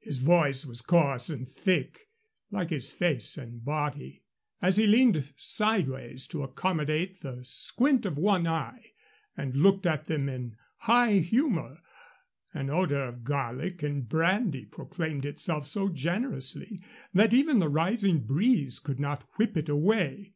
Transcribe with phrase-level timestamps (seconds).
[0.00, 2.08] His voice was coarse and thick,
[2.50, 4.24] like his face and body.
[4.60, 8.94] As he leaned sideways to accommodate the squint of one eye
[9.36, 11.78] and looked at them in high humor,
[12.52, 16.82] an odor of garlic and brandy proclaimed itself so generously
[17.14, 20.34] that even the rising breeze could not whip it away.